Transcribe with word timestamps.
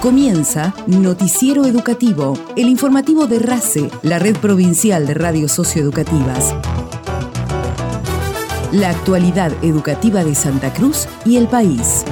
Comienza 0.00 0.74
Noticiero 0.86 1.66
Educativo, 1.66 2.34
el 2.54 2.68
informativo 2.68 3.26
de 3.26 3.40
RACE, 3.40 3.90
la 4.02 4.20
red 4.20 4.36
provincial 4.36 5.08
de 5.08 5.14
radios 5.14 5.50
socioeducativas. 5.50 6.54
La 8.70 8.90
actualidad 8.90 9.50
educativa 9.60 10.22
de 10.22 10.36
Santa 10.36 10.72
Cruz 10.72 11.08
y 11.24 11.36
el 11.36 11.48
país. 11.48 12.04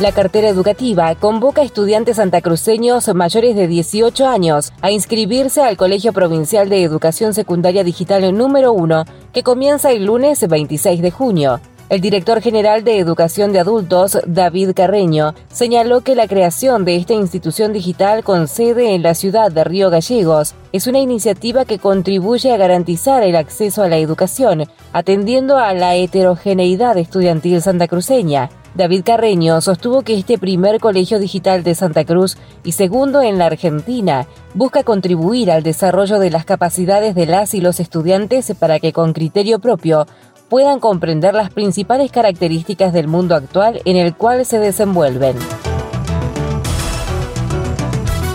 La 0.00 0.12
cartera 0.12 0.48
educativa 0.48 1.14
convoca 1.16 1.60
a 1.60 1.64
estudiantes 1.64 2.16
santacruceños 2.16 3.14
mayores 3.14 3.54
de 3.54 3.68
18 3.68 4.26
años 4.26 4.72
a 4.80 4.90
inscribirse 4.90 5.60
al 5.60 5.76
Colegio 5.76 6.14
Provincial 6.14 6.70
de 6.70 6.82
Educación 6.82 7.34
Secundaria 7.34 7.84
Digital 7.84 8.34
número 8.34 8.72
1, 8.72 9.04
que 9.34 9.42
comienza 9.42 9.92
el 9.92 10.06
lunes 10.06 10.48
26 10.48 11.02
de 11.02 11.10
junio. 11.10 11.60
El 11.90 12.00
director 12.00 12.40
general 12.40 12.82
de 12.82 12.98
Educación 12.98 13.52
de 13.52 13.58
Adultos, 13.60 14.18
David 14.26 14.70
Carreño, 14.74 15.34
señaló 15.52 16.00
que 16.00 16.14
la 16.14 16.26
creación 16.26 16.86
de 16.86 16.96
esta 16.96 17.12
institución 17.12 17.74
digital 17.74 18.24
con 18.24 18.48
sede 18.48 18.94
en 18.94 19.02
la 19.02 19.14
ciudad 19.14 19.52
de 19.52 19.64
Río 19.64 19.90
Gallegos 19.90 20.54
es 20.72 20.86
una 20.86 20.98
iniciativa 20.98 21.66
que 21.66 21.78
contribuye 21.78 22.50
a 22.52 22.56
garantizar 22.56 23.22
el 23.22 23.36
acceso 23.36 23.82
a 23.82 23.88
la 23.88 23.98
educación, 23.98 24.64
atendiendo 24.94 25.58
a 25.58 25.74
la 25.74 25.94
heterogeneidad 25.94 26.96
estudiantil 26.96 27.60
santacruceña. 27.60 28.48
David 28.74 29.02
Carreño 29.04 29.60
sostuvo 29.60 30.02
que 30.02 30.18
este 30.18 30.36
primer 30.36 30.80
colegio 30.80 31.20
digital 31.20 31.62
de 31.62 31.76
Santa 31.76 32.04
Cruz 32.04 32.36
y 32.64 32.72
segundo 32.72 33.22
en 33.22 33.38
la 33.38 33.46
Argentina 33.46 34.26
busca 34.54 34.82
contribuir 34.82 35.52
al 35.52 35.62
desarrollo 35.62 36.18
de 36.18 36.30
las 36.30 36.44
capacidades 36.44 37.14
de 37.14 37.26
las 37.26 37.54
y 37.54 37.60
los 37.60 37.78
estudiantes 37.78 38.52
para 38.58 38.80
que 38.80 38.92
con 38.92 39.12
criterio 39.12 39.60
propio 39.60 40.06
puedan 40.48 40.80
comprender 40.80 41.34
las 41.34 41.50
principales 41.50 42.10
características 42.10 42.92
del 42.92 43.08
mundo 43.08 43.34
actual 43.34 43.80
en 43.84 43.96
el 43.96 44.14
cual 44.14 44.44
se 44.44 44.58
desenvuelven. 44.58 45.36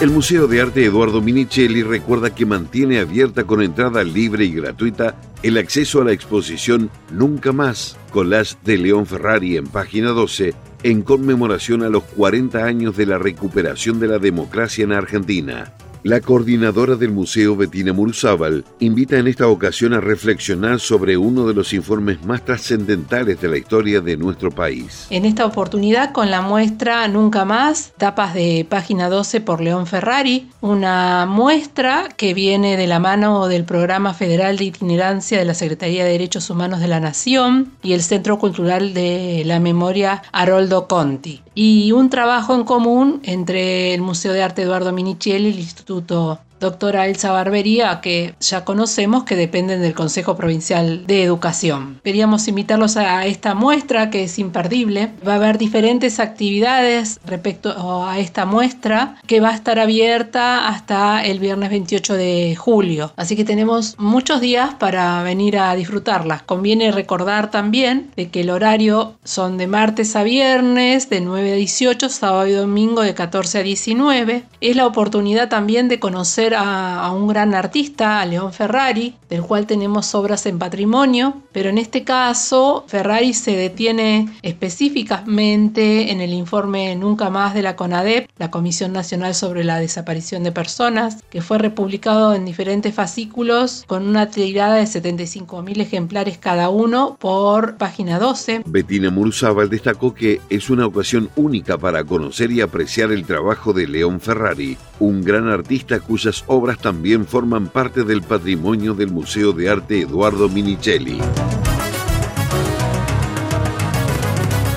El 0.00 0.10
Museo 0.10 0.48
de 0.48 0.60
Arte 0.60 0.84
Eduardo 0.84 1.20
Minichelli 1.20 1.84
recuerda 1.84 2.34
que 2.34 2.44
mantiene 2.44 2.98
abierta 2.98 3.44
con 3.44 3.62
entrada 3.62 4.02
libre 4.02 4.44
y 4.44 4.52
gratuita 4.52 5.14
el 5.44 5.58
acceso 5.58 6.02
a 6.02 6.04
la 6.04 6.12
exposición 6.12 6.90
Nunca 7.12 7.52
Más, 7.52 7.96
las 8.24 8.58
de 8.64 8.78
León 8.78 9.06
Ferrari 9.06 9.56
en 9.56 9.68
página 9.68 10.10
12, 10.10 10.54
en 10.82 11.02
conmemoración 11.02 11.82
a 11.82 11.88
los 11.88 12.02
40 12.02 12.64
años 12.64 12.96
de 12.96 13.06
la 13.06 13.18
recuperación 13.18 14.00
de 14.00 14.08
la 14.08 14.18
democracia 14.18 14.82
en 14.82 14.92
Argentina. 14.92 15.72
La 16.04 16.20
coordinadora 16.20 16.96
del 16.96 17.12
Museo, 17.12 17.54
Bettina 17.54 17.92
Muruzábal, 17.92 18.64
invita 18.80 19.18
en 19.18 19.28
esta 19.28 19.46
ocasión 19.46 19.94
a 19.94 20.00
reflexionar 20.00 20.80
sobre 20.80 21.16
uno 21.16 21.46
de 21.46 21.54
los 21.54 21.72
informes 21.72 22.24
más 22.24 22.44
trascendentales 22.44 23.40
de 23.40 23.46
la 23.46 23.56
historia 23.56 24.00
de 24.00 24.16
nuestro 24.16 24.50
país. 24.50 25.06
En 25.10 25.24
esta 25.24 25.46
oportunidad 25.46 26.10
con 26.10 26.28
la 26.32 26.40
muestra 26.40 27.06
Nunca 27.06 27.44
Más, 27.44 27.92
tapas 27.98 28.34
de 28.34 28.66
página 28.68 29.08
12 29.08 29.42
por 29.42 29.60
León 29.60 29.86
Ferrari, 29.86 30.50
una 30.60 31.24
muestra 31.26 32.08
que 32.16 32.34
viene 32.34 32.76
de 32.76 32.88
la 32.88 32.98
mano 32.98 33.46
del 33.46 33.64
Programa 33.64 34.12
Federal 34.12 34.56
de 34.56 34.64
Itinerancia 34.64 35.38
de 35.38 35.44
la 35.44 35.54
Secretaría 35.54 36.04
de 36.04 36.10
Derechos 36.10 36.50
Humanos 36.50 36.80
de 36.80 36.88
la 36.88 36.98
Nación 36.98 37.70
y 37.80 37.92
el 37.92 38.02
Centro 38.02 38.40
Cultural 38.40 38.92
de 38.92 39.44
la 39.46 39.60
Memoria 39.60 40.24
Haroldo 40.32 40.88
Conti. 40.88 41.42
Y 41.54 41.92
un 41.92 42.08
trabajo 42.08 42.54
en 42.54 42.64
común 42.64 43.20
entre 43.24 43.92
el 43.94 44.00
Museo 44.00 44.32
de 44.32 44.42
Arte 44.42 44.62
Eduardo 44.62 44.92
Minichelli 44.92 45.48
y 45.48 45.52
el 45.52 45.58
Instituto 45.58 46.38
Instituto 46.38 46.38
doctora 46.62 47.06
Elsa 47.06 47.32
Barbería, 47.32 48.00
que 48.00 48.34
ya 48.40 48.64
conocemos 48.64 49.24
que 49.24 49.36
dependen 49.36 49.82
del 49.82 49.94
Consejo 49.94 50.36
Provincial 50.36 51.06
de 51.06 51.22
Educación. 51.22 52.00
Queríamos 52.04 52.48
invitarlos 52.48 52.96
a 52.96 53.26
esta 53.26 53.54
muestra 53.54 54.08
que 54.08 54.24
es 54.24 54.38
imperdible. 54.38 55.10
Va 55.26 55.32
a 55.32 55.36
haber 55.36 55.58
diferentes 55.58 56.20
actividades 56.20 57.20
respecto 57.26 57.74
a 58.06 58.18
esta 58.18 58.46
muestra 58.46 59.16
que 59.26 59.40
va 59.40 59.50
a 59.50 59.54
estar 59.54 59.78
abierta 59.78 60.68
hasta 60.68 61.24
el 61.24 61.40
viernes 61.40 61.70
28 61.70 62.14
de 62.14 62.56
julio. 62.56 63.12
Así 63.16 63.36
que 63.36 63.44
tenemos 63.44 63.96
muchos 63.98 64.40
días 64.40 64.74
para 64.74 65.22
venir 65.22 65.58
a 65.58 65.74
disfrutarlas. 65.74 66.42
Conviene 66.42 66.92
recordar 66.92 67.50
también 67.50 68.10
de 68.16 68.30
que 68.30 68.42
el 68.42 68.50
horario 68.50 69.16
son 69.24 69.58
de 69.58 69.66
martes 69.66 70.14
a 70.14 70.22
viernes, 70.22 71.10
de 71.10 71.20
9 71.20 71.52
a 71.52 71.56
18, 71.56 72.08
sábado 72.08 72.46
y 72.46 72.52
domingo 72.52 73.02
de 73.02 73.14
14 73.14 73.58
a 73.58 73.62
19. 73.62 74.44
Es 74.60 74.76
la 74.76 74.86
oportunidad 74.86 75.48
también 75.48 75.88
de 75.88 75.98
conocer 75.98 76.51
a, 76.54 77.10
un 77.12 77.28
gran 77.28 77.54
artista, 77.54 78.20
a 78.20 78.26
León 78.26 78.52
Ferrari, 78.52 79.14
del 79.28 79.42
cual 79.42 79.66
tenemos 79.66 80.14
obras 80.14 80.46
en 80.46 80.58
patrimonio, 80.58 81.42
pero 81.52 81.70
en 81.70 81.78
este 81.78 82.04
caso 82.04 82.84
Ferrari 82.86 83.34
se 83.34 83.56
detiene 83.56 84.28
específicamente 84.42 86.10
en 86.10 86.20
el 86.20 86.32
informe 86.32 86.94
Nunca 86.96 87.30
más 87.30 87.54
de 87.54 87.62
la 87.62 87.76
CONADEP, 87.76 88.28
la 88.38 88.50
Comisión 88.50 88.92
Nacional 88.92 89.34
sobre 89.34 89.64
la 89.64 89.78
Desaparición 89.78 90.42
de 90.42 90.52
Personas, 90.52 91.22
que 91.30 91.42
fue 91.42 91.58
republicado 91.58 92.34
en 92.34 92.44
diferentes 92.44 92.94
fascículos 92.94 93.84
con 93.86 94.06
una 94.06 94.30
tirada 94.30 94.76
de 94.76 94.84
75.000 94.84 95.80
ejemplares 95.80 96.38
cada 96.38 96.68
uno 96.68 97.16
por 97.18 97.76
página 97.76 98.18
12. 98.18 98.62
Bettina 98.66 99.10
Muruzábal 99.10 99.68
destacó 99.68 100.14
que 100.14 100.40
es 100.50 100.70
una 100.70 100.86
ocasión 100.86 101.30
única 101.36 101.78
para 101.78 102.04
conocer 102.04 102.50
y 102.50 102.60
apreciar 102.60 103.12
el 103.12 103.24
trabajo 103.24 103.72
de 103.72 103.86
León 103.86 104.20
Ferrari, 104.20 104.76
un 104.98 105.22
gran 105.22 105.48
artista 105.48 106.00
cuyas 106.00 106.41
obras 106.46 106.78
también 106.78 107.26
forman 107.26 107.68
parte 107.68 108.04
del 108.04 108.22
patrimonio 108.22 108.94
del 108.94 109.10
Museo 109.10 109.52
de 109.52 109.68
Arte 109.68 110.00
Eduardo 110.00 110.48
Minichelli. 110.48 111.20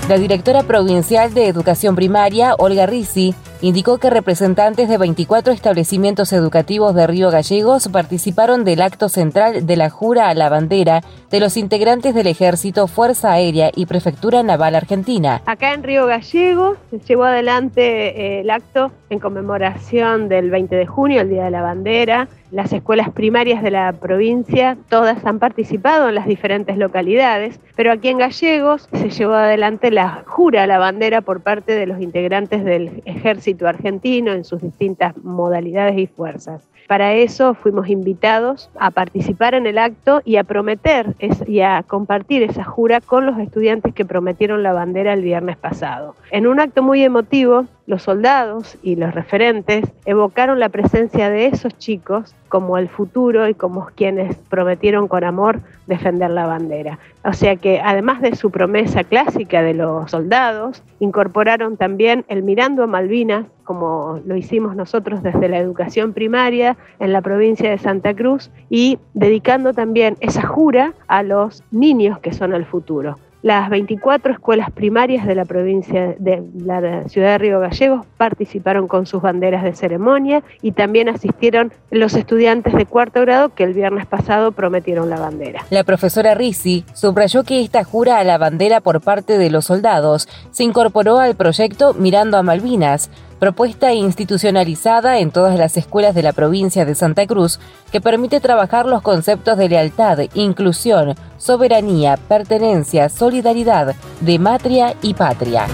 La 0.07 0.19
directora 0.19 0.61
provincial 0.63 1.33
de 1.33 1.47
Educación 1.47 1.95
Primaria, 1.95 2.53
Olga 2.59 2.85
Risi, 2.85 3.33
indicó 3.65 3.97
que 3.97 4.11
representantes 4.11 4.87
de 4.87 4.99
24 4.99 5.51
establecimientos 5.51 6.31
educativos 6.33 6.93
de 6.93 7.07
Río 7.07 7.31
Gallegos 7.31 7.87
participaron 7.87 8.63
del 8.63 8.79
acto 8.79 9.09
central 9.09 9.65
de 9.65 9.75
la 9.75 9.89
Jura 9.89 10.29
a 10.29 10.35
la 10.35 10.49
Bandera 10.49 11.01
de 11.31 11.39
los 11.39 11.57
integrantes 11.57 12.13
del 12.13 12.27
Ejército, 12.27 12.85
Fuerza 12.85 13.31
Aérea 13.31 13.71
y 13.75 13.87
Prefectura 13.87 14.43
Naval 14.43 14.75
Argentina. 14.75 15.41
Acá 15.47 15.73
en 15.73 15.81
Río 15.81 16.05
Gallegos 16.05 16.77
se 16.91 16.99
llevó 16.99 17.23
adelante 17.23 18.37
eh, 18.37 18.41
el 18.41 18.51
acto 18.51 18.91
en 19.09 19.17
conmemoración 19.17 20.29
del 20.29 20.51
20 20.51 20.75
de 20.75 20.85
junio, 20.85 21.21
el 21.21 21.29
Día 21.29 21.45
de 21.45 21.51
la 21.51 21.63
Bandera. 21.63 22.27
Las 22.55 22.71
escuelas 22.71 23.09
primarias 23.09 23.61
de 23.61 23.69
la 23.69 23.91
provincia, 23.91 24.77
todas 24.87 25.25
han 25.25 25.39
participado 25.39 26.07
en 26.07 26.15
las 26.15 26.25
diferentes 26.25 26.77
localidades, 26.77 27.59
pero 27.75 27.91
aquí 27.91 28.07
en 28.07 28.17
Gallegos 28.17 28.87
se 28.93 29.09
llevó 29.09 29.33
adelante 29.33 29.91
la 29.91 30.23
jura 30.25 30.65
la 30.65 30.77
bandera 30.77 31.19
por 31.19 31.41
parte 31.41 31.73
de 31.75 31.85
los 31.85 31.99
integrantes 31.99 32.63
del 32.63 33.01
ejército 33.03 33.67
argentino 33.67 34.31
en 34.31 34.45
sus 34.45 34.61
distintas 34.61 35.17
modalidades 35.17 35.97
y 35.97 36.07
fuerzas. 36.07 36.65
Para 36.87 37.13
eso 37.13 37.55
fuimos 37.55 37.89
invitados 37.89 38.69
a 38.79 38.91
participar 38.91 39.53
en 39.53 39.67
el 39.67 39.77
acto 39.77 40.21
y 40.23 40.37
a 40.37 40.45
prometer 40.45 41.13
y 41.47 41.59
a 41.59 41.83
compartir 41.83 42.41
esa 42.43 42.63
jura 42.63 43.01
con 43.01 43.25
los 43.25 43.37
estudiantes 43.37 43.93
que 43.93 44.05
prometieron 44.05 44.63
la 44.63 44.71
bandera 44.71 45.11
el 45.11 45.23
viernes 45.23 45.57
pasado. 45.57 46.15
En 46.31 46.47
un 46.47 46.61
acto 46.61 46.83
muy 46.83 47.03
emotivo, 47.03 47.65
los 47.87 48.03
soldados 48.03 48.77
y 48.81 48.95
los 48.95 49.13
referentes 49.13 49.85
evocaron 50.05 50.59
la 50.59 50.69
presencia 50.69 51.29
de 51.29 51.47
esos 51.47 51.77
chicos 51.77 52.33
como 52.49 52.77
el 52.77 52.89
futuro 52.89 53.47
y 53.47 53.53
como 53.53 53.87
quienes 53.95 54.35
prometieron 54.49 55.07
con 55.07 55.23
amor 55.23 55.59
defender 55.87 56.31
la 56.31 56.47
bandera. 56.47 56.99
O 57.23 57.33
sea 57.33 57.57
que 57.57 57.79
además 57.79 58.21
de 58.21 58.35
su 58.35 58.49
promesa 58.49 59.03
clásica 59.03 59.61
de 59.61 59.73
los 59.73 60.09
soldados, 60.09 60.81
incorporaron 60.99 61.77
también 61.77 62.25
el 62.27 62.43
mirando 62.43 62.83
a 62.83 62.87
Malvinas, 62.87 63.45
como 63.63 64.19
lo 64.25 64.35
hicimos 64.35 64.75
nosotros 64.75 65.21
desde 65.21 65.49
la 65.49 65.57
educación 65.57 66.13
primaria 66.13 66.77
en 66.99 67.11
la 67.11 67.21
provincia 67.21 67.69
de 67.69 67.77
Santa 67.77 68.13
Cruz, 68.13 68.51
y 68.69 68.99
dedicando 69.13 69.73
también 69.73 70.17
esa 70.21 70.45
jura 70.45 70.93
a 71.07 71.23
los 71.23 71.63
niños 71.71 72.19
que 72.19 72.33
son 72.33 72.53
el 72.53 72.65
futuro. 72.65 73.17
Las 73.45 73.69
24 73.69 74.33
escuelas 74.33 74.71
primarias 74.71 75.27
de 75.27 75.35
la 75.35 75.45
provincia 75.45 76.15
de 76.17 76.41
la 76.57 77.07
ciudad 77.07 77.33
de 77.33 77.37
Río 77.37 77.59
Gallegos 77.59 78.03
participaron 78.17 78.87
con 78.87 79.05
sus 79.05 79.21
banderas 79.21 79.63
de 79.63 79.75
ceremonia 79.75 80.41
y 80.63 80.71
también 80.71 81.09
asistieron 81.09 81.71
los 81.91 82.15
estudiantes 82.15 82.73
de 82.73 82.87
cuarto 82.87 83.21
grado 83.21 83.53
que 83.53 83.63
el 83.63 83.75
viernes 83.75 84.07
pasado 84.07 84.51
prometieron 84.51 85.11
la 85.11 85.19
bandera. 85.19 85.63
La 85.69 85.83
profesora 85.83 86.33
Risi 86.33 86.85
subrayó 86.95 87.43
que 87.43 87.61
esta 87.61 87.83
jura 87.83 88.17
a 88.17 88.23
la 88.23 88.39
bandera 88.39 88.81
por 88.81 88.99
parte 88.99 89.37
de 89.37 89.51
los 89.51 89.65
soldados 89.65 90.27
se 90.49 90.63
incorporó 90.63 91.19
al 91.19 91.35
proyecto 91.35 91.93
Mirando 91.93 92.37
a 92.37 92.41
Malvinas, 92.41 93.11
propuesta 93.39 93.93
institucionalizada 93.93 95.19
en 95.19 95.31
todas 95.31 95.57
las 95.57 95.77
escuelas 95.77 96.15
de 96.15 96.23
la 96.23 96.33
provincia 96.33 96.85
de 96.85 96.95
Santa 96.95 97.27
Cruz 97.27 97.59
que 97.91 98.01
permite 98.01 98.39
trabajar 98.39 98.85
los 98.85 99.01
conceptos 99.01 99.57
de 99.57 99.69
lealtad, 99.69 100.19
inclusión, 100.33 101.15
soberanía, 101.37 102.17
pertenencia, 102.17 103.09
solidaridad, 103.09 103.95
de 104.21 104.39
matria 104.39 104.95
y 105.01 105.13
patria. 105.13 105.67